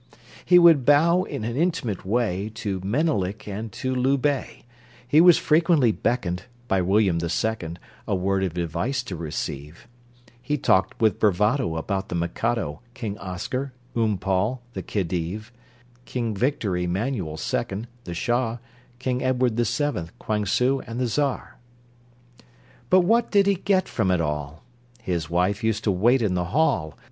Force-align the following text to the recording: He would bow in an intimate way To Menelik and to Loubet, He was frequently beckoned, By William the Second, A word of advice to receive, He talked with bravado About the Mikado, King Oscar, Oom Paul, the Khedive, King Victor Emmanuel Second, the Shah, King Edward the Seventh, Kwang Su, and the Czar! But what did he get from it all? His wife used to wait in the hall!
He 0.43 0.57
would 0.57 0.83
bow 0.83 1.25
in 1.25 1.43
an 1.43 1.55
intimate 1.55 2.03
way 2.03 2.49
To 2.55 2.81
Menelik 2.83 3.47
and 3.47 3.71
to 3.73 3.93
Loubet, 3.93 4.63
He 5.07 5.21
was 5.21 5.37
frequently 5.37 5.91
beckoned, 5.91 6.45
By 6.67 6.81
William 6.81 7.19
the 7.19 7.29
Second, 7.29 7.79
A 8.07 8.15
word 8.15 8.43
of 8.43 8.57
advice 8.57 9.03
to 9.03 9.15
receive, 9.15 9.87
He 10.41 10.57
talked 10.57 10.99
with 10.99 11.19
bravado 11.19 11.75
About 11.75 12.09
the 12.09 12.15
Mikado, 12.15 12.81
King 12.95 13.15
Oscar, 13.19 13.73
Oom 13.95 14.17
Paul, 14.17 14.63
the 14.73 14.81
Khedive, 14.81 15.51
King 16.05 16.33
Victor 16.35 16.75
Emmanuel 16.75 17.37
Second, 17.37 17.87
the 18.05 18.15
Shah, 18.15 18.57
King 18.97 19.23
Edward 19.23 19.55
the 19.55 19.65
Seventh, 19.65 20.17
Kwang 20.17 20.47
Su, 20.47 20.79
and 20.87 20.99
the 20.99 21.05
Czar! 21.05 21.59
But 22.89 23.01
what 23.01 23.29
did 23.29 23.45
he 23.45 23.53
get 23.53 23.87
from 23.87 24.09
it 24.09 24.19
all? 24.19 24.63
His 25.03 25.29
wife 25.29 25.63
used 25.63 25.83
to 25.83 25.91
wait 25.91 26.23
in 26.23 26.33
the 26.33 26.45
hall! 26.45 26.97